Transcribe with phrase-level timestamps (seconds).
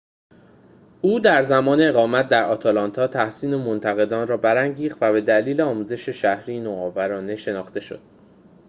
[1.01, 6.59] او در زمان اقامت در آتلانتا تحسین منتقدان را برانگیخت و به دلیل آموزش شهری
[6.59, 8.01] نوآورانه شناخته شد